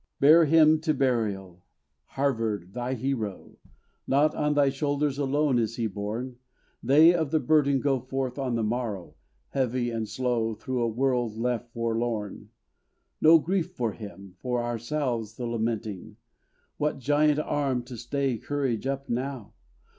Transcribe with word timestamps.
Bear 0.19 0.45
him 0.45 0.79
to 0.79 0.95
burial, 0.95 1.61
Harvard, 2.17 2.73
thy 2.73 2.95
hero! 2.95 3.57
Not 4.07 4.33
on 4.33 4.55
thy 4.55 4.69
shoulders 4.69 5.19
alone 5.19 5.59
is 5.59 5.75
he 5.75 5.85
borne; 5.85 6.37
They 6.81 7.13
of 7.13 7.29
the 7.29 7.39
burden 7.39 7.79
go 7.79 7.99
forth 7.99 8.39
on 8.39 8.55
the 8.55 8.63
morrow, 8.63 9.13
Heavy 9.49 9.91
and 9.91 10.09
slow, 10.09 10.55
through 10.55 10.81
a 10.81 10.87
world 10.87 11.37
left 11.37 11.71
forlorn. 11.71 12.49
No 13.21 13.37
grief 13.37 13.73
for 13.73 13.91
him, 13.91 14.33
for 14.39 14.63
ourselves 14.63 15.35
the 15.35 15.45
lamenting; 15.45 16.17
What 16.77 16.97
giant 16.97 17.37
arm 17.37 17.83
to 17.83 17.95
stay 17.95 18.39
courage 18.39 18.87
up 18.87 19.07
now? 19.07 19.53